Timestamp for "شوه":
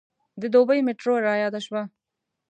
1.65-1.83